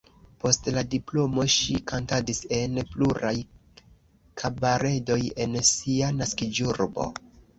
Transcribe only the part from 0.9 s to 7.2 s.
diplomo ŝi kantadis en pluraj kabaredoj en sia naskiĝurbo.